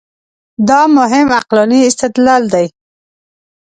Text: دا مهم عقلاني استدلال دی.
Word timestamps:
دا 0.67 0.81
مهم 0.97 1.27
عقلاني 1.37 1.79
استدلال 1.89 2.43
دی. 2.53 2.65